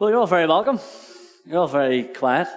[0.00, 0.80] Well, you're all very welcome.
[1.44, 2.48] You're all very quiet.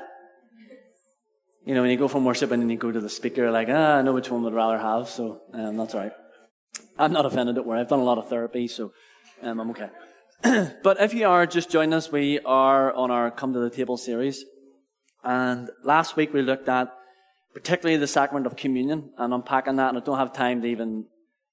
[1.65, 3.67] You know, when you go from worship and then you go to the speaker, like,
[3.69, 6.13] ah, I know which one would rather have, so um, that's all right.
[6.97, 7.81] I'm not offended, don't worry.
[7.81, 8.93] I've done a lot of therapy, so
[9.41, 9.89] um, I'm okay.
[10.83, 13.97] but if you are just joining us, we are on our Come to the Table
[13.97, 14.45] series.
[15.21, 16.93] And last week we looked at
[17.53, 21.07] particularly the sacrament of communion and unpacking that, and I don't have time to even,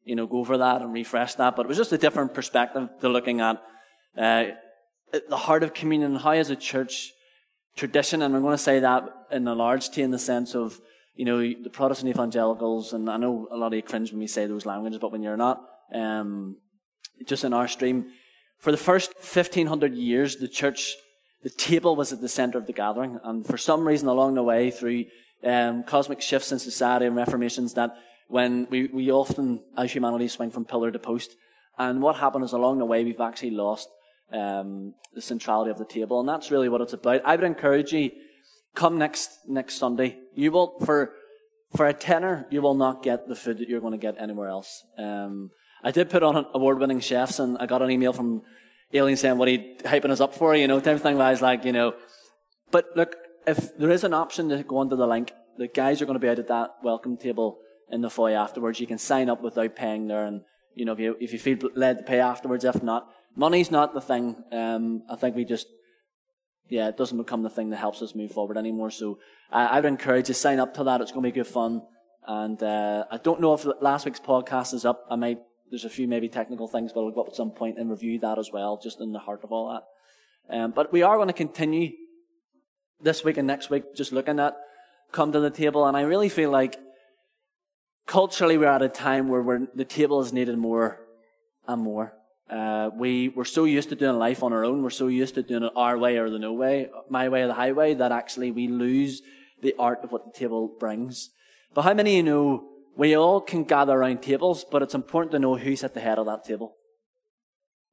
[0.04, 2.88] you know, go over that and refresh that, but it was just a different perspective
[3.00, 3.60] to looking at
[4.16, 4.44] uh,
[5.28, 7.12] the heart of communion how as a church
[7.76, 10.80] tradition, and I'm going to say that in a large T in the sense of,
[11.14, 14.26] you know, the Protestant evangelicals, and I know a lot of you cringe when we
[14.26, 15.62] say those languages, but when you're not,
[15.94, 16.56] um,
[17.26, 18.10] just in our stream,
[18.58, 20.94] for the first 1500 years, the church,
[21.42, 24.42] the table was at the center of the gathering, and for some reason along the
[24.42, 25.06] way, through
[25.44, 27.94] um, cosmic shifts in society and reformations, that
[28.28, 31.34] when we, we often, as humanity, swing from pillar to post,
[31.78, 33.88] and what happened is along the way, we've actually lost
[34.32, 37.22] um, the centrality of the table, and that's really what it's about.
[37.24, 38.10] I would encourage you,
[38.74, 40.18] come next next Sunday.
[40.34, 41.12] You will for
[41.74, 44.48] for a tenner, you will not get the food that you're going to get anywhere
[44.48, 44.84] else.
[44.98, 45.50] Um,
[45.82, 48.42] I did put on award-winning chefs, and I got an email from
[48.92, 51.20] Alien saying what he hyping us up for, you know, type of thing.
[51.20, 51.94] I was like, you know,
[52.70, 53.14] but look,
[53.46, 56.20] if there is an option to go onto the link, the guys are going to
[56.20, 57.58] be out at that welcome table
[57.90, 58.80] in the foyer afterwards.
[58.80, 60.42] You can sign up without paying there, and
[60.74, 63.94] you know, if you if you feel led to pay afterwards, if not, money's not
[63.94, 64.36] the thing.
[64.52, 65.66] Um, I think we just,
[66.68, 68.90] yeah, it doesn't become the thing that helps us move forward anymore.
[68.90, 69.18] So
[69.50, 71.00] I, I would encourage you to sign up to that.
[71.00, 71.82] It's going to be good fun.
[72.26, 75.06] And uh, I don't know if last week's podcast is up.
[75.10, 75.40] I might.
[75.70, 78.18] There's a few maybe technical things, but I'll go up at some point and review
[78.18, 80.56] that as well, just in the heart of all that.
[80.56, 81.92] Um, but we are going to continue
[83.00, 84.56] this week and next week, just looking at
[85.12, 85.86] come to the table.
[85.86, 86.76] And I really feel like
[88.06, 91.00] culturally we're at a time where the table is needed more
[91.66, 92.14] and more.
[92.50, 95.42] Uh, we, we're so used to doing life on our own, we're so used to
[95.42, 98.50] doing it our way or the no way, my way or the highway, that actually
[98.50, 99.22] we lose
[99.62, 101.30] the art of what the table brings.
[101.74, 102.64] But how many of you know
[102.96, 106.18] we all can gather around tables, but it's important to know who's at the head
[106.18, 106.74] of that table?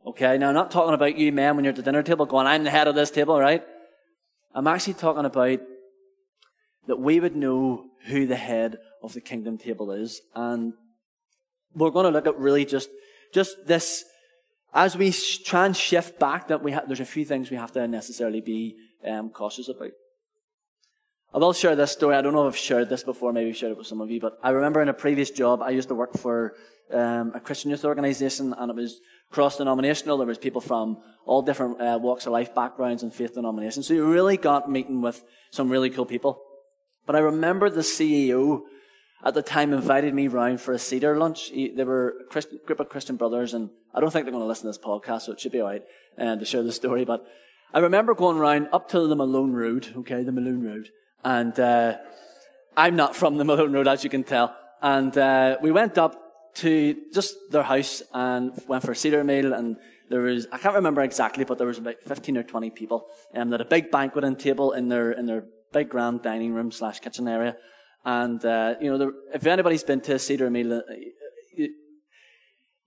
[0.08, 2.48] Okay, now I'm not talking about you men when you're at the dinner table going,
[2.48, 3.64] I'm the head of this table, right?
[4.56, 5.60] I'm actually talking about
[6.88, 10.22] that we would know who the head of the kingdom table is.
[10.34, 10.74] And
[11.76, 12.90] we're going to look at really just,
[13.34, 14.04] just this
[14.74, 17.72] as we try and shift back, that we ha- there's a few things we have
[17.74, 19.92] to necessarily be um, cautious about.
[21.34, 22.16] I will share this story.
[22.16, 23.34] I don't know if I've shared this before.
[23.34, 25.62] Maybe I've shared it with some of you, but I remember in a previous job,
[25.62, 26.56] I used to work for
[26.92, 29.00] um, a Christian youth organization, and it was
[29.32, 30.18] cross-denominational.
[30.18, 33.88] There was people from all different uh, walks of life, backgrounds, and faith denominations.
[33.88, 36.42] So you really got meeting with some really cool people.
[37.06, 38.62] But I remember the CEO
[39.24, 41.50] at the time invited me round for a Seder lunch.
[41.50, 44.44] He, they were a Christian, group of Christian brothers, and I don't think they're going
[44.44, 45.84] to listen to this podcast, so it should be all right
[46.18, 47.04] uh, to share the story.
[47.04, 47.26] But
[47.74, 50.90] I remember going round up to the Malone Road, okay, the Malone Road,
[51.24, 51.98] and uh,
[52.76, 54.56] I'm not from the Malone Road, as you can tell.
[54.82, 59.54] And uh, we went up to just their house and went for a Seder meal,
[59.54, 59.78] and
[60.10, 63.44] there was I can't remember exactly, but there was about 15 or 20 people, and
[63.44, 66.72] um, they had a big banqueting table in their in their big grand dining room
[66.72, 67.58] slash kitchen area
[68.08, 70.82] and, uh, you know, if anybody's been to a Seder meal, uh,
[71.54, 71.74] you,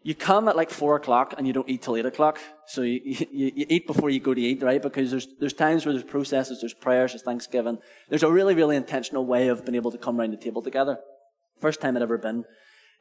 [0.03, 2.39] you come at like four o'clock and you don't eat till eight o'clock.
[2.67, 4.81] So you, you, you, eat before you go to eat, right?
[4.81, 7.77] Because there's, there's times where there's processes, there's prayers, there's Thanksgiving.
[8.09, 10.99] There's a really, really intentional way of being able to come around the table together.
[11.61, 12.47] First time I'd ever been.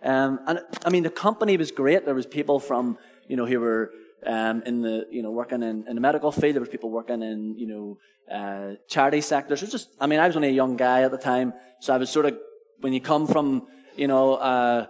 [0.03, 2.03] Um, and I mean, the company was great.
[2.03, 2.97] There was people from,
[3.30, 3.91] you know, who were
[4.25, 6.56] um, in the you know working in, in the medical field.
[6.56, 7.97] There was people working in you know
[8.34, 9.63] uh, charity sectors.
[9.63, 11.97] It just I mean I was only a young guy at the time, so I
[11.97, 12.38] was sort of
[12.80, 14.88] when you come from you know uh,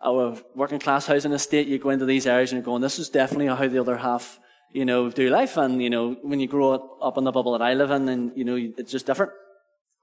[0.00, 3.08] a working class housing estate, you go into these areas and you're going, this is
[3.08, 4.38] definitely how the other half
[4.72, 5.56] you know do life.
[5.56, 8.32] And you know when you grow up, in the bubble that I live in, and
[8.36, 9.32] you know it's just different.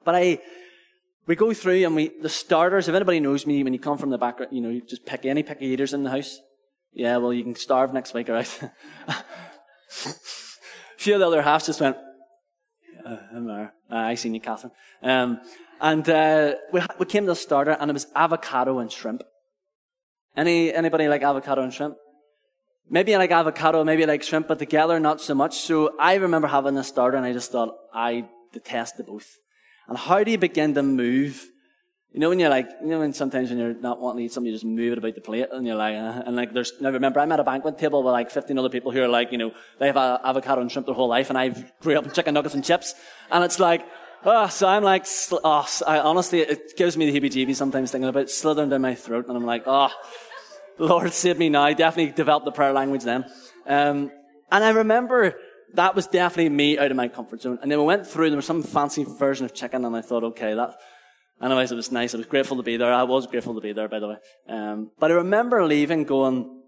[0.03, 0.39] But I
[1.27, 2.88] we go through and we the starters.
[2.88, 5.25] If anybody knows me, when you come from the background, you know you just pick
[5.25, 6.39] any picky eaters in the house.
[6.94, 8.59] Yeah, well, you can starve next week, right?
[9.07, 9.24] a
[10.97, 11.97] few of the other halves just went,
[13.06, 13.74] uh, I'm there.
[13.89, 14.74] Uh, I seen you, Catherine.
[15.01, 15.39] Um,
[15.80, 19.24] and uh, we, we came to the starter, and it was avocado and shrimp.
[20.36, 21.95] Any anybody like avocado and shrimp?
[22.89, 25.57] Maybe like avocado, maybe like shrimp, but together not so much.
[25.60, 29.38] So I remember having this starter, and I just thought I detest the both.
[29.88, 31.48] And how do you begin to move
[32.13, 34.34] you know when you're like, you know when sometimes when you're not wanting to eat
[34.34, 36.74] something, you just move it about the plate, and you're like, uh, and like there's.
[36.81, 39.31] Now remember, I'm at a banquet table with like 15 other people who are like,
[39.31, 42.13] you know, they have avocado and shrimp their whole life, and I've grew up with
[42.13, 42.94] chicken nuggets and chips,
[43.31, 43.86] and it's like,
[44.25, 48.24] oh, so I'm like, oh, I, honestly, it gives me the heebie-jeebies sometimes thinking about
[48.24, 49.90] it, slithering down my throat, and I'm like, oh,
[50.80, 51.63] Lord save me now.
[51.63, 53.25] I definitely developed the prayer language then.
[53.68, 54.12] Um,
[54.52, 55.36] and I remember
[55.74, 57.60] that was definitely me out of my comfort zone.
[57.62, 60.24] And then we went through, there was some fancy version of chicken, and I thought,
[60.24, 60.75] okay, that,
[61.41, 62.13] anyways, it was nice.
[62.13, 62.93] I was grateful to be there.
[62.93, 64.17] I was grateful to be there, by the way.
[64.47, 66.61] Um, but I remember leaving going,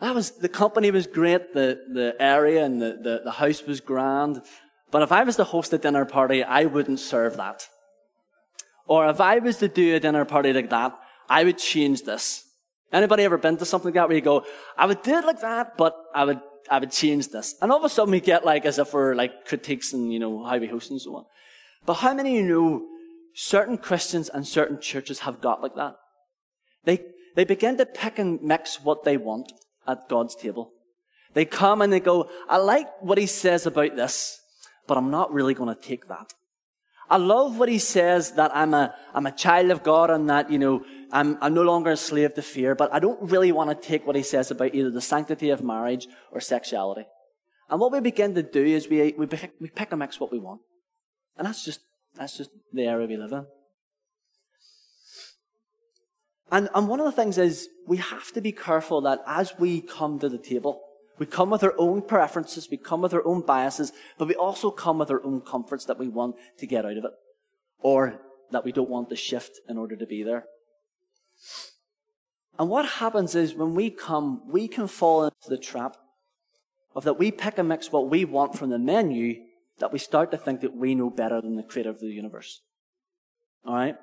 [0.00, 3.80] that was, the company was great, the, the area and the, the, the house was
[3.80, 4.42] grand.
[4.90, 7.66] But if I was to host a dinner party, I wouldn't serve that.
[8.86, 10.98] Or if I was to do a dinner party like that,
[11.28, 12.44] I would change this.
[12.90, 14.46] Anybody ever been to something like that where you go,
[14.76, 16.40] I would do it like that, but I would,
[16.70, 17.54] I would change this.
[17.60, 20.18] And all of a sudden we get like, as if we're like critiques and, you
[20.18, 21.24] know, how we host and so on.
[21.84, 22.86] But how many of you know
[23.40, 25.94] certain Christians and certain churches have got like that?
[26.84, 27.04] They,
[27.36, 29.52] they begin to pick and mix what they want
[29.86, 30.72] at God's table.
[31.34, 34.40] They come and they go, I like what he says about this,
[34.88, 36.32] but I'm not really going to take that.
[37.08, 40.50] I love what he says that I'm a, I'm a child of God and that,
[40.50, 43.70] you know, I'm, I'm no longer a slave to fear, but I don't really want
[43.70, 47.06] to take what he says about either the sanctity of marriage or sexuality.
[47.70, 50.32] And what we begin to do is we, we, pick, we pick and mix what
[50.32, 50.60] we want.
[51.36, 51.80] And that's just,
[52.18, 53.46] that's just the area we live in.
[56.50, 59.80] And, and one of the things is we have to be careful that as we
[59.80, 60.80] come to the table,
[61.18, 64.70] we come with our own preferences, we come with our own biases, but we also
[64.70, 67.10] come with our own comforts that we want to get out of it,
[67.80, 70.44] or that we don't want to shift in order to be there.
[72.58, 75.96] And what happens is when we come, we can fall into the trap
[76.94, 79.36] of that we pick and mix what we want from the menu,
[79.80, 82.62] that we start to think that we know better than the creator of the universe.
[83.66, 83.96] Alright?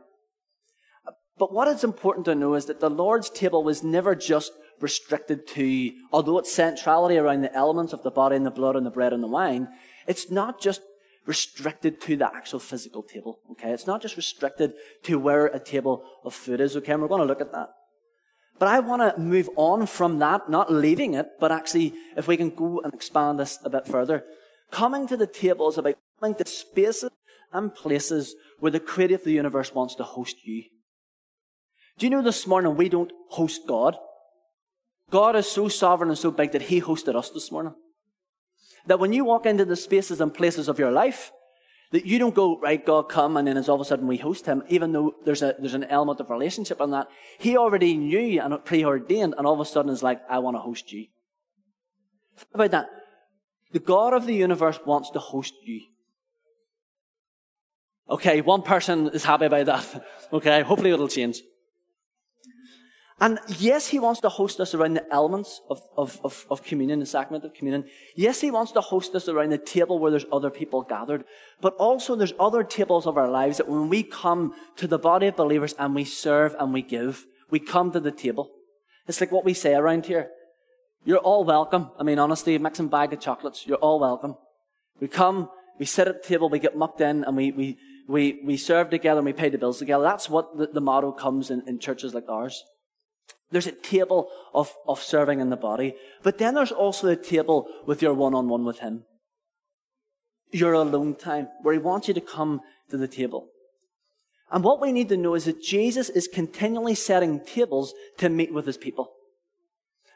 [1.38, 5.48] But what is important to know is that the Lord's table was never just restricted
[5.48, 8.92] to, although its centrality around the elements of the body and the blood and the
[8.92, 9.68] bread and the wine,
[10.08, 10.82] it's not just
[11.26, 13.40] restricted to the actual physical table.
[13.52, 13.72] Okay?
[13.72, 14.74] It's not just restricted
[15.04, 16.78] to where a table of food is.
[16.78, 16.94] Okay?
[16.94, 17.70] And we're going to look at that.
[18.58, 22.38] But I want to move on from that, not leaving it, but actually, if we
[22.38, 24.24] can go and expand this a bit further.
[24.72, 27.12] Coming to the table is about coming to spaces
[27.52, 30.64] and places where the creator of the universe wants to host you.
[31.98, 33.98] Do you know this morning we don't host God?
[35.12, 37.76] God is so sovereign and so big that He hosted us this morning.
[38.88, 41.32] That when you walk into the spaces and places of your life,
[41.92, 44.18] that you don't go, right, God, come, and then as all of a sudden we
[44.18, 47.08] host Him, even though there's, a, there's an element of relationship in that.
[47.40, 50.62] He already knew and preordained, and all of a sudden is like, I want to
[50.62, 51.06] host you.
[52.36, 52.90] Think about that.
[53.76, 55.82] The God of the universe wants to host you.
[58.10, 60.06] Okay, one person is happy about that.
[60.32, 61.42] Okay, hopefully it'll change.
[63.20, 67.02] And yes, he wants to host us around the elements of, of, of, of, communion,
[67.02, 67.84] the sacrament of communion.
[68.16, 71.26] Yes, he wants to host us around the table where there's other people gathered.
[71.60, 75.28] But also there's other tables of our lives that when we come to the body
[75.28, 78.52] of believers and we serve and we give, we come to the table.
[79.06, 80.30] It's like what we say around here.
[81.06, 81.92] You're all welcome.
[82.00, 83.68] I mean, honestly, mix and bag of chocolates.
[83.68, 84.36] You're all welcome.
[85.00, 88.42] We come, we sit at the table, we get mucked in, and we, we, we,
[88.44, 90.04] we serve together and we pay the bills together.
[90.04, 92.64] That's what the, the motto comes in, in churches like ours.
[93.52, 97.68] There's a table of, of serving in the body, but then there's also a table
[97.86, 99.04] with your one on one with Him.
[100.52, 103.50] Your alone time, where He wants you to come to the table.
[104.52, 108.52] And what we need to know is that Jesus is continually setting tables to meet
[108.52, 109.12] with His people.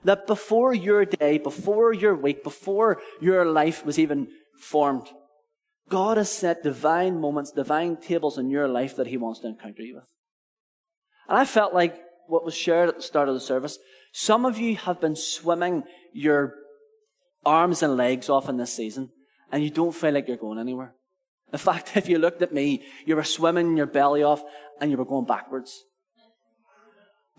[0.03, 4.27] That before your day, before your week, before your life was even
[4.59, 5.07] formed,
[5.89, 9.81] God has set divine moments, divine tables in your life that He wants to encounter
[9.81, 10.07] you with.
[11.27, 13.77] And I felt like what was shared at the start of the service.
[14.13, 15.83] Some of you have been swimming
[16.13, 16.53] your
[17.45, 19.09] arms and legs off in this season,
[19.51, 20.93] and you don't feel like you're going anywhere.
[21.51, 24.43] In fact, if you looked at me, you were swimming your belly off
[24.79, 25.83] and you were going backwards.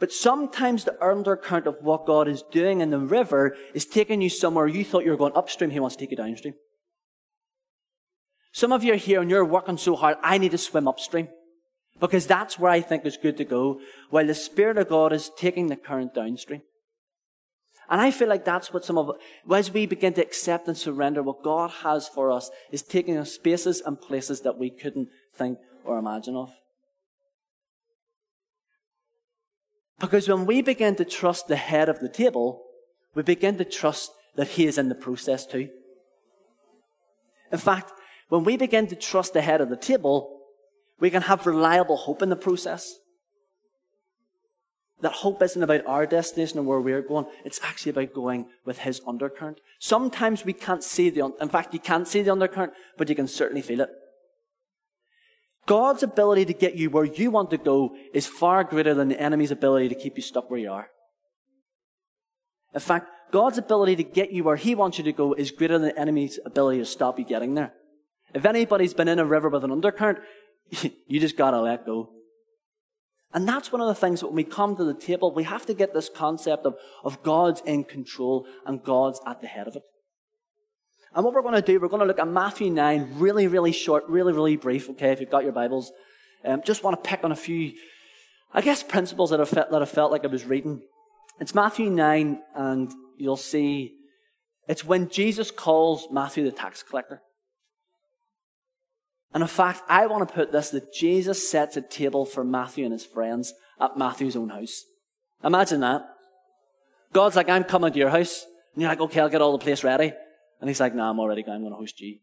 [0.00, 4.30] But sometimes the undercurrent of what God is doing in the river is taking you
[4.30, 6.54] somewhere you thought you were going upstream, He wants to take you downstream.
[8.52, 11.28] Some of you are here and you're working so hard, I need to swim upstream.
[12.00, 13.78] Because that's where I think is good to go,
[14.08, 16.62] while the Spirit of God is taking the current downstream.
[17.90, 19.10] And I feel like that's what some of,
[19.52, 23.32] as we begin to accept and surrender what God has for us, is taking us
[23.32, 26.52] spaces and places that we couldn't think or imagine of.
[30.00, 32.62] Because when we begin to trust the head of the table,
[33.14, 35.68] we begin to trust that he is in the process too.
[37.52, 37.92] In fact,
[38.28, 40.40] when we begin to trust the head of the table,
[40.98, 42.94] we can have reliable hope in the process.
[45.00, 47.26] That hope isn't about our destination and where we're going.
[47.44, 49.60] It's actually about going with His undercurrent.
[49.78, 53.28] Sometimes we can't see the, in fact, you can't see the undercurrent, but you can
[53.28, 53.90] certainly feel it.
[55.70, 59.20] God's ability to get you where you want to go is far greater than the
[59.20, 60.88] enemy's ability to keep you stuck where you are.
[62.74, 65.78] In fact, God's ability to get you where He wants you to go is greater
[65.78, 67.72] than the enemy's ability to stop you getting there.
[68.34, 70.18] If anybody's been in a river with an undercurrent,
[71.06, 72.10] you just gotta let go.
[73.32, 75.66] And that's one of the things that when we come to the table, we have
[75.66, 76.74] to get this concept of,
[77.04, 79.84] of God's in control and God's at the head of it.
[81.14, 83.72] And what we're going to do, we're going to look at Matthew 9, really, really
[83.72, 85.92] short, really, really brief, okay, if you've got your Bibles.
[86.44, 87.72] Um, just want to pick on a few,
[88.54, 90.82] I guess, principles that I, felt, that I felt like I was reading.
[91.40, 93.94] It's Matthew 9, and you'll see
[94.68, 97.22] it's when Jesus calls Matthew the tax collector.
[99.34, 102.84] And in fact, I want to put this that Jesus sets a table for Matthew
[102.84, 104.84] and his friends at Matthew's own house.
[105.42, 106.02] Imagine that.
[107.12, 108.44] God's like, I'm coming to your house.
[108.74, 110.12] And you're like, okay, I'll get all the place ready.
[110.60, 111.56] And he's like, nah, I'm already going.
[111.56, 112.20] I'm going to host G.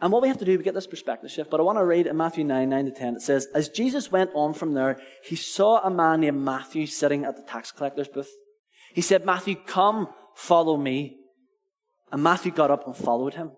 [0.00, 1.50] And what we have to do, we get this perspective shift.
[1.50, 3.14] But I want to read in Matthew 9, 9 to 10.
[3.16, 7.24] It says, As Jesus went on from there, he saw a man named Matthew sitting
[7.24, 8.30] at the tax collector's booth.
[8.92, 11.16] He said, Matthew, come, follow me.
[12.12, 13.52] And Matthew got up and followed him.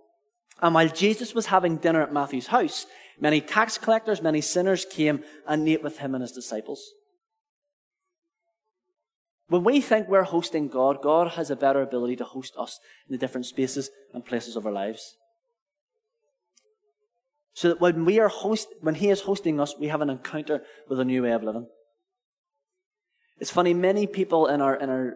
[0.62, 2.86] And while Jesus was having dinner at Matthew's house,
[3.20, 6.92] many tax collectors, many sinners came and ate with him and his disciples.
[9.48, 13.12] When we think we're hosting God, God has a better ability to host us in
[13.12, 15.16] the different spaces and places of our lives.
[17.54, 20.62] So that when we are host, when He is hosting us, we have an encounter
[20.88, 21.68] with a new way of living.
[23.38, 25.14] It's funny, many people in our, in our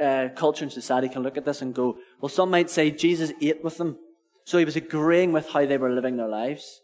[0.00, 3.32] uh, culture and society can look at this and go, well, some might say Jesus
[3.40, 3.98] ate with them.
[4.44, 6.80] So he was agreeing with how they were living their lives.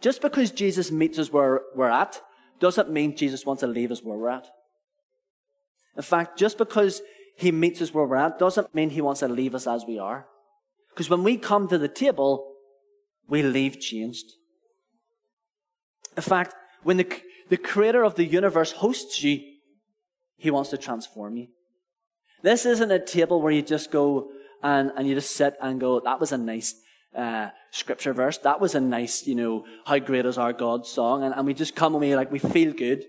[0.00, 2.20] Just because Jesus meets us where we're at
[2.58, 4.48] doesn't mean Jesus wants to leave us where we're at.
[5.96, 7.02] In fact, just because
[7.36, 9.98] he meets us where we're at doesn't mean he wants to leave us as we
[9.98, 10.26] are.
[10.90, 12.52] Because when we come to the table,
[13.28, 14.26] we leave changed.
[16.16, 17.06] In fact, when the,
[17.48, 19.40] the creator of the universe hosts you,
[20.36, 21.48] he wants to transform you.
[22.42, 24.30] This isn't a table where you just go
[24.62, 26.74] and, and you just sit and go, that was a nice
[27.16, 28.38] uh, scripture verse.
[28.38, 31.22] That was a nice, you know, how great is our God song.
[31.22, 33.04] And, and we just come and we like, we feel good.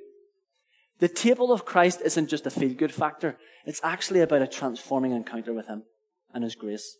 [1.00, 3.38] The table of Christ isn't just a feel good factor.
[3.66, 5.84] It's actually about a transforming encounter with Him
[6.34, 6.98] and His grace.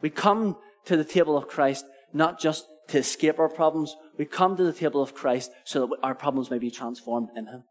[0.00, 3.96] We come to the table of Christ not just to escape our problems.
[4.18, 7.46] We come to the table of Christ so that our problems may be transformed in
[7.46, 7.64] Him.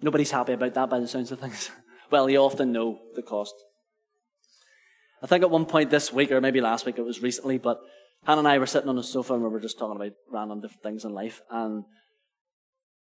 [0.00, 1.70] Nobody's happy about that by the sounds of things.
[2.10, 3.54] well, you often know the cost.
[5.22, 7.80] I think at one point this week, or maybe last week, it was recently, but
[8.24, 10.60] Hannah and I were sitting on the sofa and we were just talking about random
[10.60, 11.42] different things in life.
[11.50, 11.84] And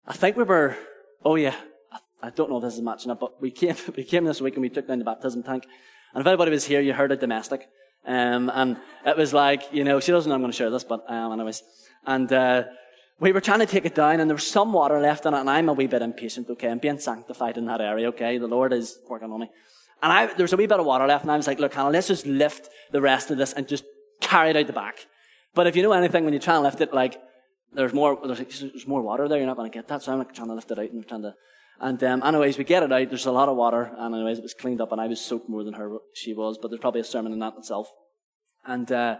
[0.06, 0.76] I think we were,
[1.24, 1.54] oh yeah,
[1.90, 4.40] I, I don't know if this is matching up, but we came, we came this
[4.40, 5.64] week and we took down the baptism tank.
[6.12, 7.66] And if anybody was here, you heard a domestic.
[8.06, 10.84] Um, and it was like, you know, she doesn't know I'm going to share this,
[10.84, 11.62] but um, anyways.
[12.06, 12.64] And uh,
[13.18, 15.40] we were trying to take it down, and there was some water left in it,
[15.40, 16.68] and I'm a wee bit impatient, okay?
[16.68, 18.38] I'm being sanctified in that area, okay?
[18.38, 19.50] The Lord is working on me.
[20.02, 21.74] And I, there was a wee bit of water left, and I was like, look,
[21.74, 23.84] Hannah, let's just lift the rest of this and just
[24.26, 25.06] carry it out the back.
[25.54, 27.18] But if you know anything, when you try and lift it, like,
[27.72, 30.02] there's more, there's, there's more water there, you're not going to get that.
[30.02, 31.34] So I'm like trying to lift it out and trying to,
[31.80, 33.08] and um, anyways, we get it out.
[33.08, 35.48] There's a lot of water, and anyways, it was cleaned up, and I was soaked
[35.48, 36.58] more than her she was.
[36.58, 37.88] But there's probably a sermon in that itself.
[38.64, 39.18] And uh,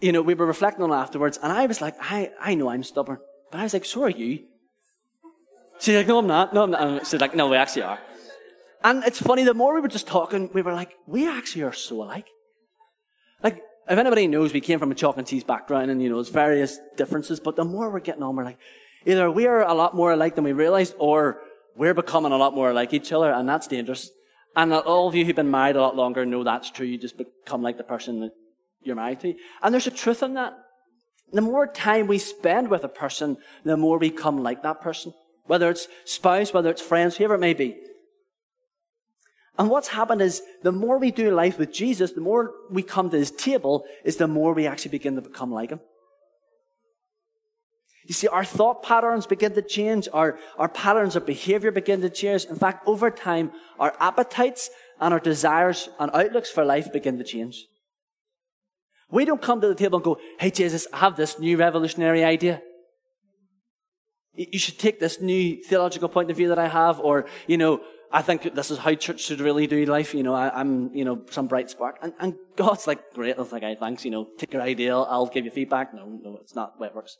[0.00, 2.68] you know, we were reflecting on it afterwards, and I was like, I I know
[2.70, 3.18] I'm stubborn,
[3.52, 4.46] but I was like, so are you.
[5.78, 6.52] She's like, no, I'm not.
[6.52, 6.80] No, I'm not.
[6.82, 8.00] And she's like, no, we actually are.
[8.82, 11.72] And it's funny, the more we were just talking, we were like, we actually are
[11.72, 12.26] so alike.
[13.42, 16.16] Like, if anybody knows, we came from a chalk and cheese background and, you know,
[16.16, 18.58] there's various differences, but the more we're getting on, we're like,
[19.06, 21.40] either we are a lot more alike than we realized, or
[21.76, 24.10] we're becoming a lot more like each other, and that's dangerous.
[24.56, 26.86] And all of you who've been married a lot longer know that's true.
[26.86, 28.32] You just become like the person that
[28.82, 29.34] you're married to.
[29.62, 30.54] And there's a truth in that.
[31.32, 35.14] The more time we spend with a person, the more we become like that person.
[35.44, 37.76] Whether it's spouse, whether it's friends, whoever it may be.
[39.58, 43.10] And what's happened is the more we do life with Jesus, the more we come
[43.10, 45.80] to his table, is the more we actually begin to become like him.
[48.06, 52.08] You see, our thought patterns begin to change, our, our patterns of behavior begin to
[52.08, 52.46] change.
[52.46, 57.24] In fact, over time, our appetites and our desires and outlooks for life begin to
[57.24, 57.66] change.
[59.10, 62.24] We don't come to the table and go, hey, Jesus, I have this new revolutionary
[62.24, 62.62] idea.
[64.34, 67.82] You should take this new theological point of view that I have, or, you know,
[68.10, 70.14] I think this is how church should really do life.
[70.14, 71.98] You know, I, am you know, some bright spark.
[72.00, 73.36] And, and God's like, great.
[73.38, 74.04] It's like, thanks.
[74.04, 74.96] You know, take your idea.
[74.96, 75.92] I'll give you feedback.
[75.92, 77.18] No, no, it's not the way it works.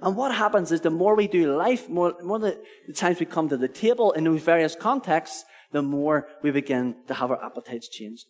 [0.00, 3.26] And what happens is the more we do life, more, more the, the times we
[3.26, 7.44] come to the table in those various contexts, the more we begin to have our
[7.44, 8.24] appetites changed.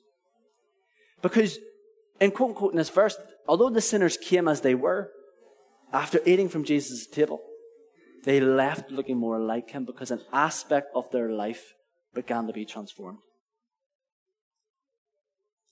[1.23, 1.59] Because
[2.21, 3.17] in quote unquote in this verse,
[3.47, 5.11] although the sinners came as they were,
[5.93, 7.41] after eating from Jesus' table,
[8.25, 11.75] they left looking more like him because an aspect of their life
[12.15, 13.19] began to be transformed.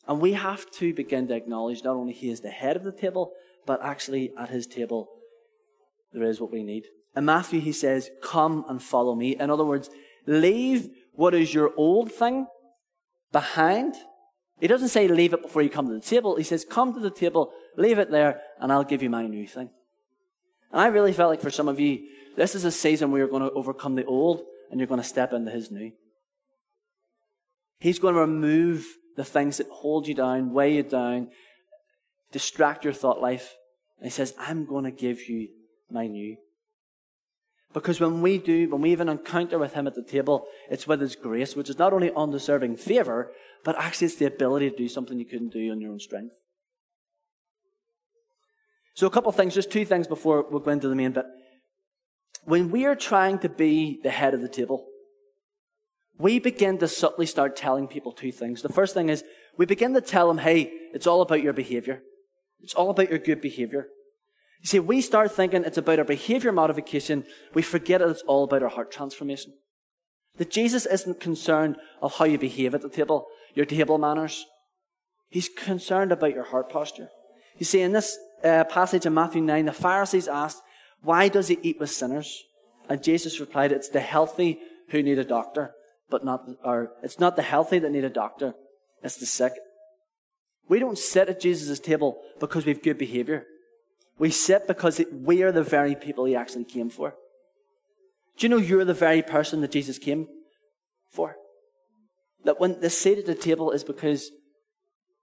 [0.06, 2.92] And we have to begin to acknowledge not only he is the head of the
[2.92, 3.32] table,
[3.66, 5.08] but actually at his table
[6.12, 6.86] there is what we need.
[7.16, 9.36] In Matthew, he says, Come and follow me.
[9.36, 9.90] In other words,
[10.26, 12.46] leave what is your old thing
[13.32, 13.94] behind.
[14.60, 16.36] He doesn't say leave it before you come to the table.
[16.36, 19.46] He says, Come to the table, leave it there, and I'll give you my new
[19.46, 19.70] thing.
[20.72, 22.00] And I really felt like for some of you,
[22.36, 25.06] this is a season where you're going to overcome the old and you're going to
[25.06, 25.92] step into his new.
[27.80, 31.30] He's going to remove the things that hold you down, weigh you down,
[32.30, 33.56] distract your thought life.
[33.98, 35.48] And he says, I'm going to give you
[35.90, 36.36] my new.
[37.72, 41.00] Because when we do, when we even encounter with him at the table, it's with
[41.00, 43.32] his grace, which is not only undeserving favor,
[43.64, 46.34] but actually it's the ability to do something you couldn't do on your own strength.
[48.94, 51.26] So a couple of things, just two things before we go into the main bit.
[52.44, 54.86] When we are trying to be the head of the table,
[56.20, 58.62] we begin to subtly start telling people two things.
[58.62, 59.24] The first thing is
[59.56, 62.02] we begin to tell them, hey, it's all about your behavior.
[62.60, 63.88] It's all about your good behavior.
[64.60, 67.24] You see, we start thinking it's about our behavior modification.
[67.54, 69.54] We forget that it's all about our heart transformation.
[70.36, 74.44] That Jesus isn't concerned of how you behave at the table, your table manners.
[75.30, 77.08] He's concerned about your heart posture.
[77.56, 80.60] You see, in this uh, passage in Matthew 9, the Pharisees asked,
[81.02, 82.42] Why does he eat with sinners?
[82.88, 84.58] And Jesus replied, It's the healthy
[84.88, 85.72] who need a doctor,
[86.10, 88.54] but not, or it's not the healthy that need a doctor,
[89.02, 89.52] it's the sick.
[90.68, 93.44] We don't sit at Jesus' table because we have good behavior.
[94.18, 97.14] We sit because we are the very people he actually came for.
[98.36, 100.28] Do you know you're the very person that Jesus came
[101.10, 101.36] for?
[102.44, 104.30] That when the seat at the table is because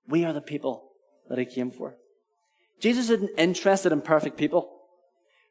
[0.08, 0.91] we are the people
[1.29, 1.96] that he came for.
[2.79, 4.70] Jesus isn't interested in perfect people,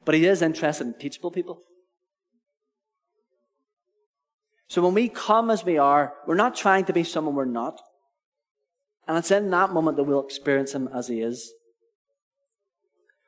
[0.05, 1.63] but he is interested in teachable people.
[4.69, 7.81] So when we come as we are, we're not trying to be someone we're not.
[9.07, 11.53] And it's in that moment that we'll experience him as he is.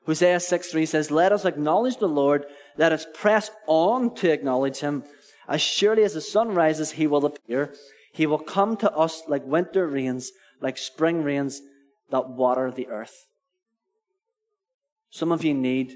[0.06, 4.78] Hosea 6 3 says, Let us acknowledge the Lord, let us press on to acknowledge
[4.78, 5.04] him.
[5.46, 7.74] As surely as the sun rises, he will appear.
[8.12, 11.60] He will come to us like winter rains, like spring rains
[12.10, 13.26] that water the earth.
[15.10, 15.94] Some of you need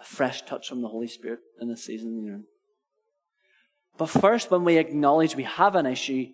[0.00, 2.44] a fresh touch from the Holy Spirit in this season.
[3.98, 6.26] But first, when we acknowledge we have an issue,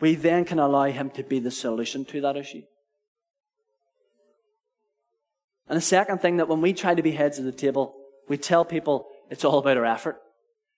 [0.00, 2.62] we then can allow Him to be the solution to that issue.
[5.68, 7.94] And the second thing that when we try to be heads of the table,
[8.28, 10.20] we tell people it's all about our effort.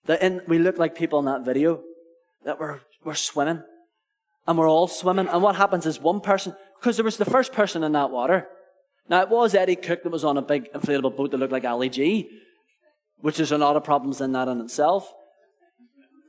[0.07, 1.81] That in, we look like people in that video,
[2.45, 3.63] that we're, we're swimming.
[4.47, 5.29] And we're all swimming.
[5.29, 8.49] And what happens is one person, because there was the first person in that water.
[9.09, 11.65] Now it was Eddie Cook that was on a big inflatable boat that looked like
[11.65, 12.29] Ali G,
[13.21, 15.13] which is a lot of problems in that in itself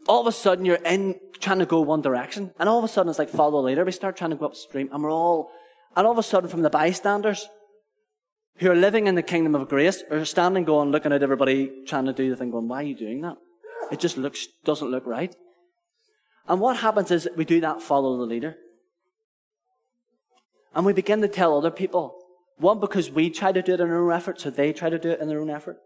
[0.08, 2.88] all of a sudden you're in trying to go one direction, and all of a
[2.88, 3.86] sudden it's like follow the leader.
[3.86, 5.52] We start trying to go upstream, and we're all,
[5.96, 7.48] and all of a sudden from the bystanders
[8.58, 12.06] who are living in the kingdom of grace are standing going, looking at everybody trying
[12.06, 13.38] to do the thing, going, why are you doing that?
[13.92, 15.36] It just looks, doesn't look right.
[16.48, 18.56] And what happens is we do that follow the leader.
[20.76, 22.16] And we begin to tell other people,
[22.58, 25.00] one, because we try to do it in our own effort, so they try to
[25.00, 25.78] do it in their own effort.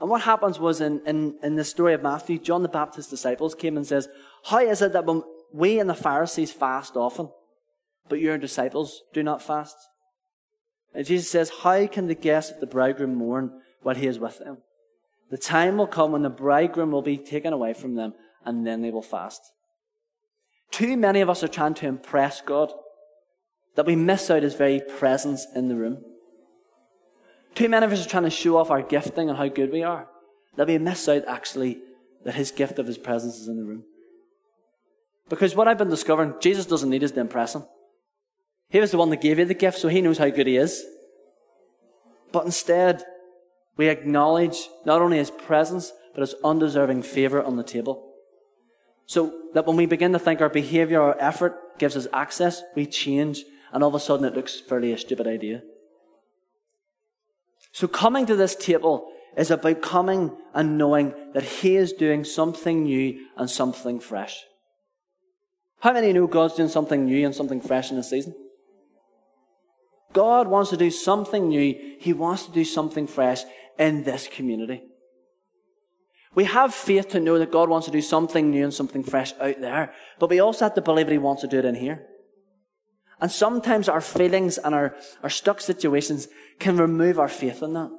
[0.00, 3.54] And what happens was in, in, in the story of Matthew, John the Baptist's disciples
[3.54, 4.08] came and says,
[4.44, 7.28] How is it that when we and the Pharisees fast often,
[8.08, 9.76] but your disciples do not fast?
[10.94, 14.38] And Jesus says, How can the guests of the bridegroom mourn while he is with
[14.38, 14.58] them?
[15.30, 18.80] The time will come when the bridegroom will be taken away from them, and then
[18.80, 19.42] they will fast.
[20.70, 22.72] Too many of us are trying to impress God
[23.76, 26.02] that we miss out his very presence in the room.
[27.54, 29.82] Too many of us are trying to show off our gifting and how good we
[29.82, 30.08] are.
[30.56, 31.78] That we miss out actually
[32.24, 33.84] that his gift of his presence is in the room.
[35.28, 37.64] Because what I've been discovering, Jesus doesn't need us to impress him.
[38.68, 40.56] He was the one that gave you the gift, so he knows how good he
[40.56, 40.84] is.
[42.32, 43.04] But instead,
[43.76, 48.12] we acknowledge not only his presence, but his undeserving favor on the table.
[49.06, 52.86] So that when we begin to think our behavior or effort gives us access, we
[52.86, 55.62] change, and all of a sudden it looks fairly a stupid idea.
[57.72, 62.82] So coming to this table is about coming and knowing that He is doing something
[62.82, 64.44] new and something fresh.
[65.80, 68.34] How many know God's doing something new and something fresh in this season?
[70.12, 71.96] God wants to do something new.
[72.00, 73.42] He wants to do something fresh
[73.78, 74.82] in this community.
[76.34, 79.32] We have faith to know that God wants to do something new and something fresh
[79.40, 81.74] out there, but we also have to believe that He wants to do it in
[81.74, 82.06] here.
[83.20, 86.28] And sometimes our feelings and our, our stuck situations
[86.58, 87.90] can remove our faith in that.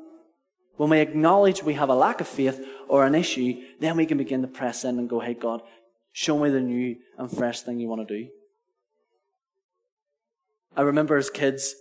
[0.77, 4.17] when we acknowledge we have a lack of faith or an issue, then we can
[4.17, 5.62] begin to press in and go, hey, God,
[6.12, 8.29] show me the new and fresh thing you want to do.
[10.75, 11.75] I remember as kids,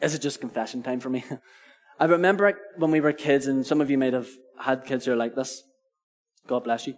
[0.00, 1.24] is it just confession time for me?
[2.00, 5.12] I remember when we were kids, and some of you might have had kids who
[5.12, 5.62] are like this.
[6.46, 6.94] God bless you.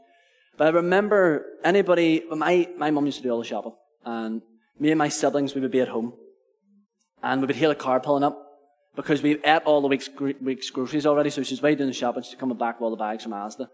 [0.56, 4.42] But I remember anybody, my, my mum used to do all the shopping, and
[4.78, 6.14] me and my siblings, we would be at home,
[7.22, 8.40] and we would hear the car pulling up,
[8.96, 10.08] because we ate all the week's,
[10.40, 12.96] week's groceries already, so she's way doing the shopping, she's coming back with all the
[12.96, 13.68] bags from Asda.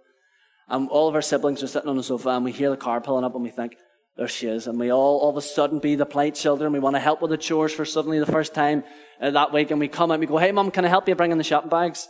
[0.68, 3.00] And all of our siblings are sitting on the sofa, and we hear the car
[3.00, 3.74] pulling up, and we think,
[4.16, 4.66] there she is.
[4.66, 6.72] And we all, all of a sudden, be the polite children.
[6.72, 8.84] We want to help with the chores for suddenly the first time
[9.20, 9.70] uh, that week.
[9.70, 11.38] And we come out and we go, hey, mum, can I help you bring in
[11.38, 12.08] the shopping bags?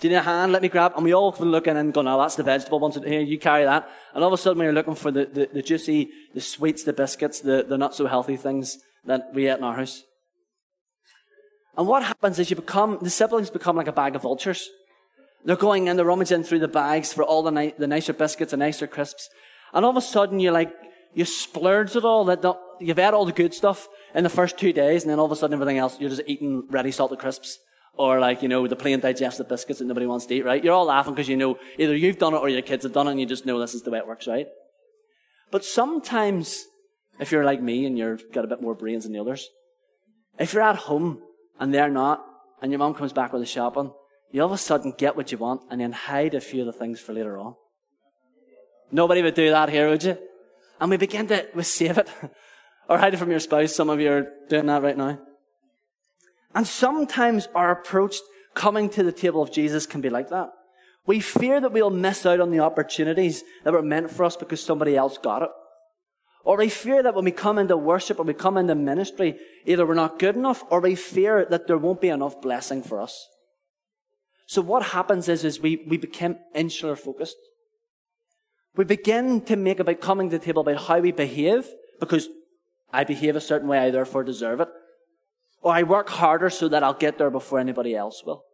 [0.00, 0.50] Do you need a hand?
[0.50, 0.94] Let me grab.
[0.96, 2.96] And we all been looking and go, no, that's the vegetable ones.
[2.96, 3.86] Here, you carry that.
[4.14, 6.94] And all of a sudden, we're looking for the, the, the juicy, the sweets, the
[6.94, 10.02] biscuits, the, the not so healthy things that we ate in our house.
[11.76, 14.70] And what happens is you become, the siblings become like a bag of vultures.
[15.44, 18.54] They're going in, they're rummaging through the bags for all the, ni- the nicer biscuits
[18.54, 19.28] and nicer crisps.
[19.74, 20.72] And all of a sudden, you're like,
[21.14, 22.24] you splurge it all.
[22.24, 22.42] That
[22.80, 25.32] you've had all the good stuff in the first two days, and then all of
[25.32, 27.58] a sudden everything else, you're just eating ready salted crisps.
[27.96, 30.62] Or like, you know, the plain digestive biscuits that nobody wants to eat, right?
[30.62, 33.08] You're all laughing because you know either you've done it or your kids have done
[33.08, 34.46] it and you just know this is the way it works, right?
[35.50, 36.64] But sometimes,
[37.18, 39.48] if you're like me and you've got a bit more brains than the others,
[40.38, 41.20] if you're at home
[41.58, 42.24] and they're not,
[42.62, 43.92] and your mom comes back with the shopping,
[44.30, 46.66] you all of a sudden get what you want and then hide a few of
[46.66, 47.54] the things for later on.
[48.92, 50.16] Nobody would do that here, would you?
[50.80, 52.08] And we begin to we save it.
[52.88, 53.74] or hide it from your spouse.
[53.74, 55.18] Some of you are doing that right now.
[56.54, 58.16] And sometimes our approach
[58.54, 60.50] coming to the table of Jesus can be like that.
[61.06, 64.62] We fear that we'll miss out on the opportunities that were meant for us because
[64.62, 65.50] somebody else got it.
[66.44, 69.86] Or we fear that when we come into worship or we come into ministry, either
[69.86, 73.26] we're not good enough or we fear that there won't be enough blessing for us.
[74.46, 77.36] So what happens is, is we, we become insular focused.
[78.76, 81.68] We begin to make about coming to the table about how we behave
[82.00, 82.28] because
[82.92, 84.68] I behave a certain way, I therefore deserve it.
[85.60, 88.44] Or I work harder so that I'll get there before anybody else will.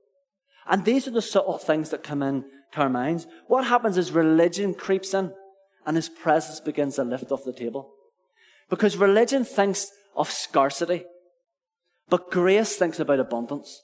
[0.66, 3.26] And these are the subtle things that come in to our minds.
[3.46, 5.32] What happens is religion creeps in
[5.86, 7.92] and his presence begins to lift off the table.
[8.68, 11.04] Because religion thinks of scarcity,
[12.08, 13.80] but grace thinks about abundance.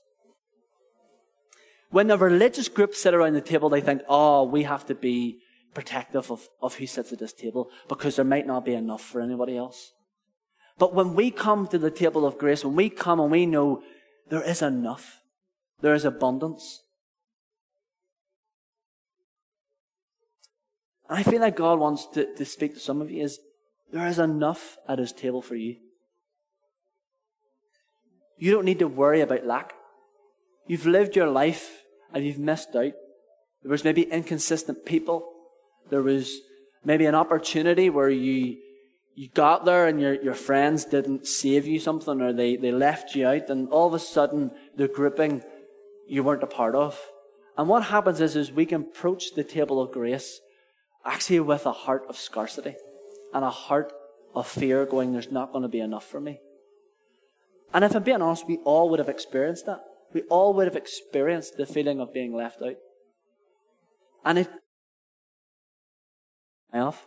[1.90, 5.38] When a religious group sit around the table, they think, oh, we have to be
[5.74, 9.20] protective of, of who sits at this table because there might not be enough for
[9.20, 9.92] anybody else.
[10.78, 13.82] But when we come to the table of grace, when we come and we know
[14.28, 15.20] there is enough,
[15.80, 16.80] there is abundance.
[21.08, 23.38] And I feel like God wants to, to speak to some of you is
[23.92, 25.76] there is enough at his table for you.
[28.38, 29.74] You don't need to worry about lack.
[30.66, 31.82] You've lived your life
[32.12, 32.92] and you've missed out.
[33.62, 35.28] There was maybe inconsistent people.
[35.90, 36.40] There was
[36.85, 38.56] maybe an opportunity where you
[39.14, 43.14] you got there and your, your friends didn't save you something or they, they left
[43.14, 45.42] you out and all of a sudden the grouping
[46.09, 46.98] you weren't a part of.
[47.57, 50.40] And what happens is, is we can approach the table of grace
[51.05, 52.75] actually with a heart of scarcity
[53.35, 53.92] and a heart
[54.35, 56.40] of fear going, there's not going to be enough for me.
[57.75, 59.81] And if I'm being honest, we all would have experienced that.
[60.12, 62.77] We all would have experienced the feeling of being left out.
[64.25, 64.51] And it
[66.72, 67.07] off?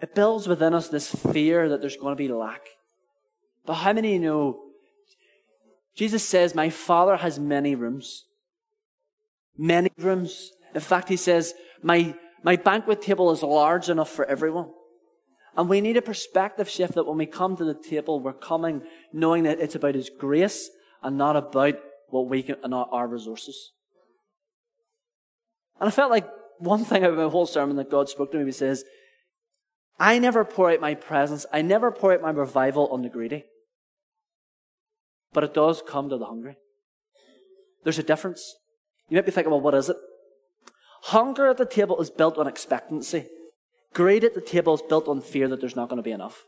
[0.00, 2.62] It builds within us this fear that there's going to be lack.
[3.66, 4.60] But how many know?
[5.94, 8.24] Jesus says, My Father has many rooms.
[9.56, 10.52] Many rooms.
[10.74, 14.70] In fact, he says, My, my banquet table is large enough for everyone.
[15.56, 18.82] And we need a perspective shift that when we come to the table, we're coming
[19.12, 20.70] knowing that it's about His grace
[21.02, 21.74] and not about
[22.10, 23.72] what we can, not our resources.
[25.80, 28.44] And I felt like one thing about my whole sermon that God spoke to me,
[28.44, 28.84] he says,
[29.98, 33.44] I never pour out my presence, I never pour out my revival on the greedy.
[35.32, 36.56] But it does come to the hungry.
[37.84, 38.54] There's a difference.
[39.08, 39.96] You might be thinking, well, what is it?
[41.02, 43.26] Hunger at the table is built on expectancy.
[43.94, 46.44] Greed at the table is built on fear that there's not going to be enough.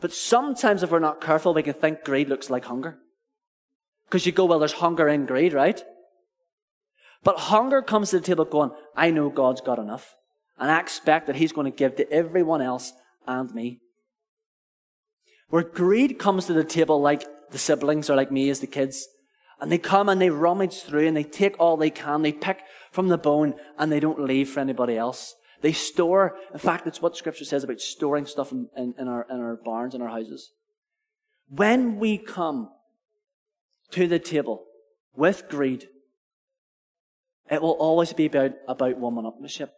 [0.00, 2.98] But sometimes, if we're not careful, we can think greed looks like hunger.
[4.06, 5.82] Because you go, well, there's hunger in greed, right?
[7.22, 10.14] But hunger comes to the table going, I know God's got enough.
[10.58, 12.92] And I expect that He's going to give to everyone else
[13.26, 13.80] and me.
[15.48, 19.08] Where greed comes to the table like the siblings or like me as the kids.
[19.60, 22.22] And they come and they rummage through and they take all they can.
[22.22, 25.34] They pick from the bone and they don't leave for anybody else.
[25.60, 29.26] They store, in fact, it's what scripture says about storing stuff in, in, in our,
[29.30, 30.50] in our barns and our houses.
[31.48, 32.70] When we come
[33.92, 34.64] to the table,
[35.16, 35.88] with greed,
[37.50, 39.70] it will always be about, about one-upmanship.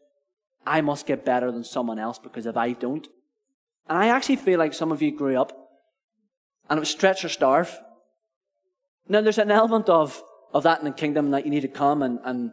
[0.67, 3.07] I must get better than someone else because if I don't,
[3.89, 5.53] and I actually feel like some of you grew up
[6.69, 7.79] and it was stretch or starve.
[9.09, 10.21] Now there's an element of,
[10.53, 12.51] of that in the kingdom that you need to come and, and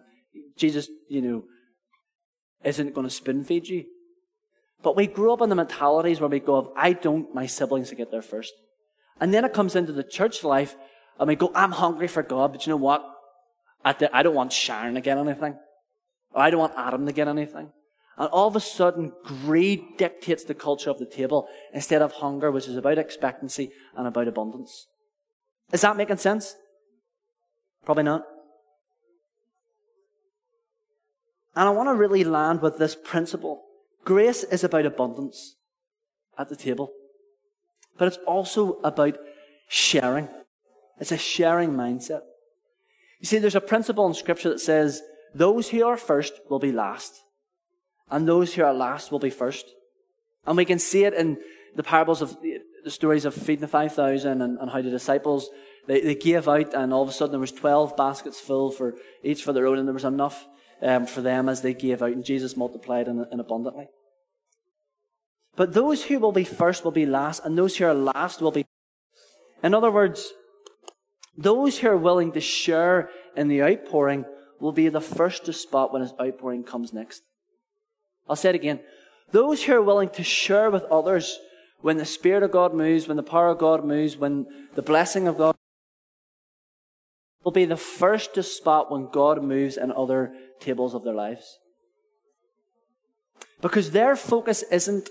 [0.55, 1.43] Jesus, you know,
[2.63, 3.85] isn't going to spoon feed you.
[4.83, 7.97] But we grew up in the mentalities where we go, I don't, my siblings will
[7.97, 8.53] get there first.
[9.19, 10.75] And then it comes into the church life
[11.19, 13.03] and we go, I'm hungry for God, but you know what?
[13.85, 15.57] I don't want Sharon to get anything.
[16.31, 17.71] Or I don't want Adam to get anything.
[18.17, 22.51] And all of a sudden, greed dictates the culture of the table instead of hunger,
[22.51, 24.87] which is about expectancy and about abundance.
[25.71, 26.55] Is that making sense?
[27.85, 28.23] Probably not.
[31.55, 33.63] And I want to really land with this principle.
[34.05, 35.55] Grace is about abundance
[36.37, 36.91] at the table,
[37.97, 39.17] but it's also about
[39.67, 40.27] sharing.
[40.99, 42.21] It's a sharing mindset.
[43.19, 45.01] You see, there's a principle in Scripture that says,
[45.33, 47.22] those who are first will be last,
[48.13, 49.65] and those who are last will be first.
[50.45, 51.39] And we can see it in
[51.75, 55.49] the parables of the stories of feeding the 5,000 and, and how the disciples,
[55.87, 58.93] they, they gave out, and all of a sudden there was 12 baskets full for
[59.23, 60.45] each for their own, and there was enough
[60.83, 63.87] um, for them as they gave out, and Jesus multiplied in, in abundantly.
[65.55, 68.51] But those who will be first will be last, and those who are last will
[68.51, 68.63] be.
[69.63, 70.33] In other words,
[71.35, 74.25] those who are willing to share in the outpouring
[74.59, 77.23] will be the first to spot when his outpouring comes next.
[78.27, 78.79] I'll say it again.
[79.31, 81.39] Those who are willing to share with others
[81.81, 85.27] when the Spirit of God moves, when the power of God moves, when the blessing
[85.27, 85.55] of God
[87.43, 91.59] will be the first to spot when God moves in other tables of their lives.
[93.61, 95.09] Because their focus isn't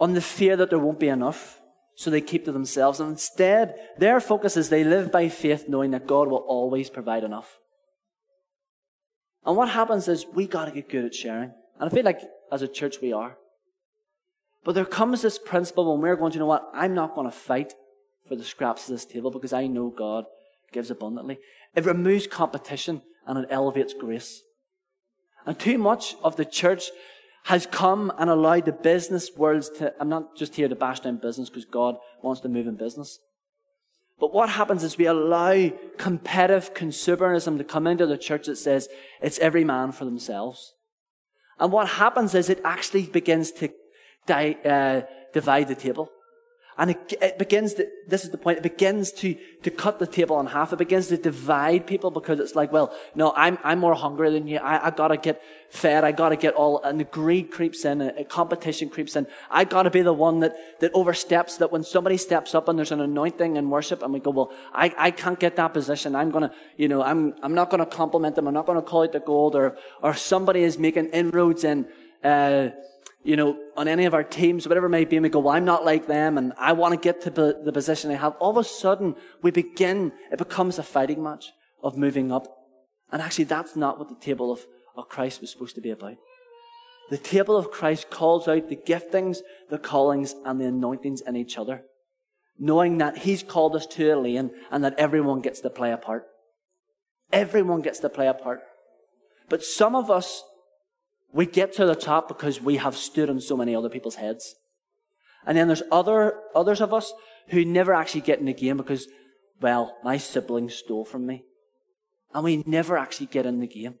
[0.00, 1.60] on the fear that there won't be enough
[1.94, 3.00] so they keep to themselves.
[3.00, 7.22] And instead, their focus is they live by faith, knowing that God will always provide
[7.22, 7.58] enough.
[9.44, 11.52] And what happens is we got to get good at sharing.
[11.82, 12.20] And I feel like
[12.52, 13.36] as a church we are.
[14.62, 16.70] But there comes this principle when we're going to you know what?
[16.72, 17.74] I'm not going to fight
[18.28, 20.26] for the scraps of this table because I know God
[20.70, 21.40] gives abundantly.
[21.74, 24.42] It removes competition and it elevates grace.
[25.44, 26.84] And too much of the church
[27.46, 31.16] has come and allowed the business worlds to, I'm not just here to bash down
[31.16, 33.18] business because God wants to move in business.
[34.20, 38.88] But what happens is we allow competitive consumerism to come into the church that says
[39.20, 40.74] it's every man for themselves.
[41.58, 43.68] And what happens is it actually begins to
[44.26, 46.10] di- uh, divide the table.
[46.78, 50.06] And it, it, begins to, this is the point, it begins to, to cut the
[50.06, 50.72] table in half.
[50.72, 54.48] It begins to divide people because it's like, well, no, I'm, I'm more hungry than
[54.48, 54.56] you.
[54.56, 56.02] I, I gotta get fed.
[56.02, 59.26] I gotta get all, and the greed creeps in, a, a competition creeps in.
[59.50, 62.92] I gotta be the one that, that oversteps, that when somebody steps up and there's
[62.92, 66.16] an anointing and worship and we go, well, I, I can't get that position.
[66.16, 68.48] I'm gonna, you know, I'm, I'm not gonna compliment them.
[68.48, 71.86] I'm not gonna call it the gold or, or somebody is making inroads in,
[72.24, 72.70] uh,
[73.24, 75.54] you know, on any of our teams, whatever it may be, and we go, well,
[75.54, 78.34] I'm not like them, and I want to get to the position I have.
[78.40, 82.46] All of a sudden, we begin, it becomes a fighting match of moving up.
[83.12, 86.16] And actually, that's not what the table of, of Christ was supposed to be about.
[87.10, 91.58] The table of Christ calls out the giftings, the callings, and the anointings in each
[91.58, 91.82] other,
[92.58, 95.96] knowing that He's called us to a lane and that everyone gets to play a
[95.96, 96.24] part.
[97.32, 98.62] Everyone gets to play a part.
[99.48, 100.42] But some of us
[101.32, 104.54] we get to the top because we have stood on so many other people's heads.
[105.46, 107.12] And then there's other, others of us
[107.48, 109.08] who never actually get in the game because,
[109.60, 111.44] well, my siblings stole from me.
[112.34, 113.96] And we never actually get in the game.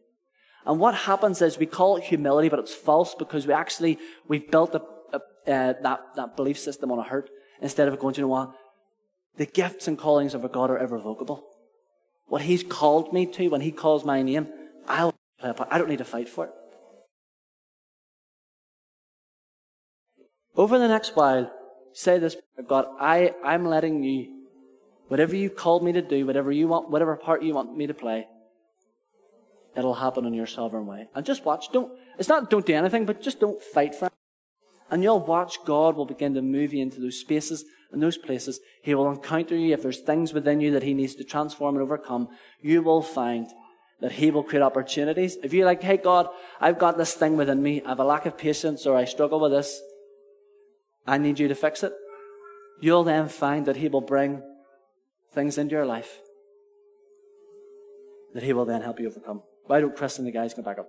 [0.64, 4.50] And what happens is we call it humility, but it's false because we actually, we've
[4.50, 5.16] built a, a,
[5.52, 7.28] uh, that, that belief system on a hurt
[7.60, 8.52] instead of going, you know what?
[9.36, 11.44] The gifts and callings of a God are irrevocable.
[12.26, 14.46] What He's called me to, when He calls my name,
[14.86, 15.68] I'll play a part.
[15.72, 16.52] I don't need to fight for it.
[20.56, 21.50] Over the next while,
[21.92, 22.36] say this,
[22.68, 24.44] God, I, I'm letting you,
[25.08, 27.94] whatever you called me to do, whatever you want, whatever part you want me to
[27.94, 28.26] play,
[29.76, 31.08] it'll happen in your sovereign way.
[31.14, 31.72] And just watch.
[31.72, 34.12] Don't, it's not don't do anything, but just don't fight for it.
[34.90, 38.60] And you'll watch God will begin to move you into those spaces and those places.
[38.82, 39.72] He will encounter you.
[39.72, 42.28] If there's things within you that He needs to transform and overcome,
[42.60, 43.46] you will find
[44.00, 45.38] that He will create opportunities.
[45.42, 46.28] If you're like, hey, God,
[46.60, 47.80] I've got this thing within me.
[47.82, 49.80] I have a lack of patience or I struggle with this.
[51.06, 51.92] I need you to fix it.
[52.80, 54.42] You'll then find that He will bring
[55.32, 56.20] things into your life
[58.34, 59.42] that He will then help you overcome.
[59.66, 60.88] Why don't Chris and the guys come back up?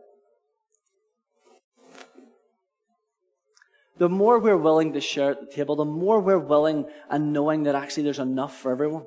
[3.97, 7.63] The more we're willing to share at the table, the more we're willing and knowing
[7.63, 9.05] that actually there's enough for everyone,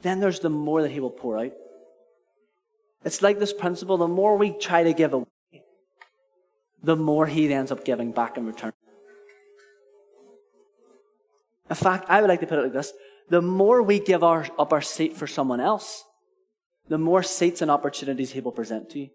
[0.00, 1.52] then there's the more that He will pour out.
[3.04, 5.26] It's like this principle the more we try to give away,
[6.82, 8.72] the more he ends up giving back in return.
[11.70, 12.92] In fact, I would like to put it like this
[13.30, 16.04] the more we give our, up our seat for someone else,
[16.88, 19.08] the more seats and opportunities he will present to you.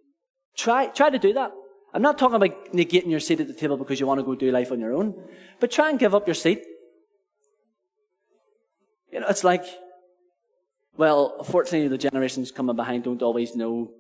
[0.56, 1.52] Try, try to do that.
[1.94, 4.36] I'm not talking about negating your seat at the table because you want to go
[4.36, 5.22] do life on your own,
[5.60, 6.64] but try and give up your seat.
[9.12, 9.66] You know, it's like,
[10.98, 13.92] well, fortunately, the generations coming behind don't always know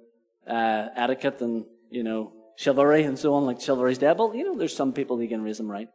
[0.47, 4.17] uh, etiquette and, you know, chivalry and so on, like chivalry's dead.
[4.17, 5.89] But, you know, there's some people who can raise them right.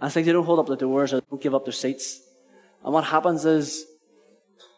[0.00, 2.20] And it's like they don't hold up the doors or don't give up their seats.
[2.82, 3.84] And what happens is,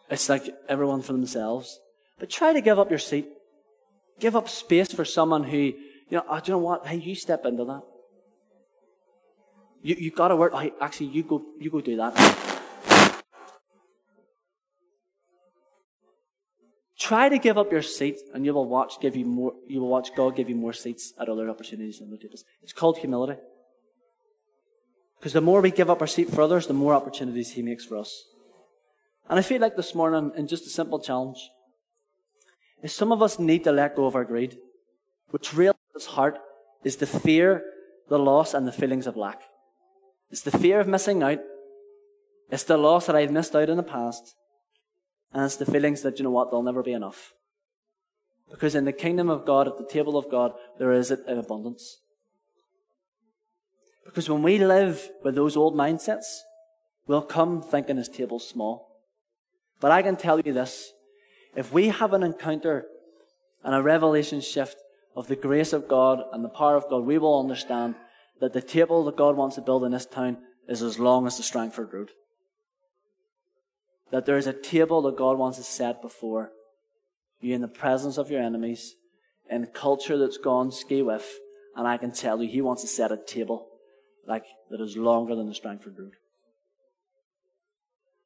[0.09, 1.79] it's like everyone for themselves.
[2.19, 3.27] But try to give up your seat.
[4.19, 5.75] Give up space for someone who, you
[6.11, 6.85] know, oh, do you know what?
[6.85, 7.81] Hey, you step into that.
[9.81, 10.53] You, you gotta work.
[10.53, 12.13] Hey, actually, you go, you go do that.
[16.99, 19.53] Try to give up your seat, and you will watch give you more.
[19.67, 22.45] You will watch God give you more seats at other opportunities other tables.
[22.61, 23.41] It's called humility.
[25.23, 27.85] Because the more we give up our seat for others, the more opportunities He makes
[27.85, 28.25] for us.
[29.29, 31.37] And I feel like this morning, in just a simple challenge,
[32.81, 34.57] is some of us need to let go of our greed,
[35.29, 36.39] which really at its heart
[36.83, 37.63] is the fear,
[38.09, 39.43] the loss, and the feelings of lack.
[40.29, 41.39] It's the fear of missing out.
[42.51, 44.35] It's the loss that I've missed out in the past.
[45.31, 47.31] And it's the feelings that, you know what, there'll never be enough.
[48.51, 52.02] Because in the kingdom of God, at the table of God, there is in abundance.
[54.05, 56.41] Because when we live with those old mindsets,
[57.07, 58.93] we'll come thinking his table's small.
[59.79, 60.91] But I can tell you this
[61.55, 62.85] if we have an encounter
[63.63, 64.77] and a revelation shift
[65.15, 67.95] of the grace of God and the power of God, we will understand
[68.39, 70.37] that the table that God wants to build in this town
[70.67, 72.11] is as long as the Strangford Road.
[74.11, 76.51] That there is a table that God wants to set before
[77.39, 78.95] you in the presence of your enemies,
[79.49, 81.39] in a culture that's gone ski with,
[81.75, 83.67] and I can tell you, He wants to set a table
[84.27, 86.13] like that is longer than the Strangford Road.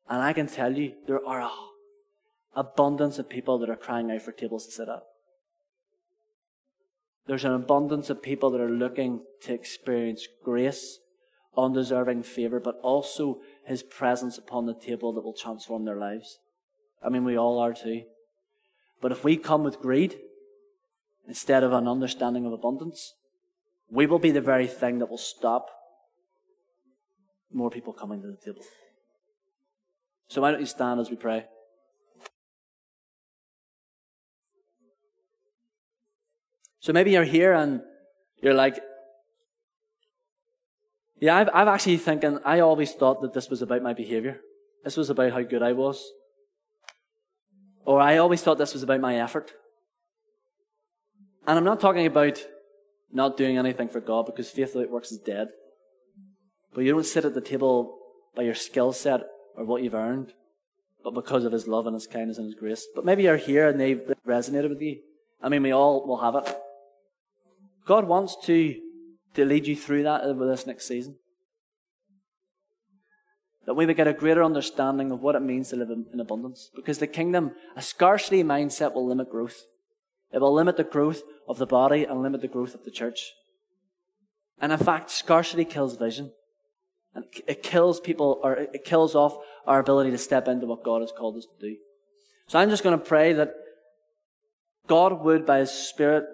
[0.09, 1.51] And I can tell you, there are a
[2.55, 5.03] abundance of people that are crying out for tables to sit at.
[7.27, 10.99] There's an abundance of people that are looking to experience grace,
[11.55, 16.39] undeserving favor, but also His presence upon the table that will transform their lives.
[17.03, 18.03] I mean, we all are too.
[19.01, 20.15] But if we come with greed
[21.27, 23.13] instead of an understanding of abundance,
[23.91, 25.69] we will be the very thing that will stop
[27.51, 28.61] more people coming to the table.
[30.27, 31.45] So why don't you stand as we pray?
[36.79, 37.81] So maybe you're here and
[38.41, 38.79] you're like,
[41.19, 44.41] yeah, I've, I've actually thinking, I always thought that this was about my behavior.
[44.83, 46.11] This was about how good I was.
[47.85, 49.51] Or I always thought this was about my effort.
[51.47, 52.45] And I'm not talking about
[53.11, 55.47] not doing anything for God because faith without works is dead.
[56.77, 57.97] But you don't sit at the table
[58.35, 59.21] by your skill set
[59.55, 60.33] or what you've earned,
[61.03, 62.85] but because of His love and His kindness and His grace.
[62.93, 64.99] But maybe you're here and they've resonated with you.
[65.41, 66.55] I mean, we all will have it.
[67.87, 68.75] God wants to,
[69.33, 71.15] to lead you through that over this next season.
[73.65, 76.19] That we would get a greater understanding of what it means to live in, in
[76.19, 76.69] abundance.
[76.75, 79.63] Because the kingdom, a scarcity mindset will limit growth.
[80.31, 83.31] It will limit the growth of the body and limit the growth of the church.
[84.61, 86.33] And in fact, scarcity kills vision.
[87.47, 91.11] It kills people, or it kills off our ability to step into what God has
[91.11, 91.77] called us to do.
[92.47, 93.53] So I'm just going to pray that
[94.87, 96.25] God would, by His Spirit,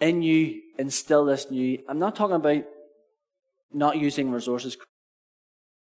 [0.00, 1.78] in you instill this new.
[1.88, 2.64] I'm not talking about
[3.72, 4.76] not using resources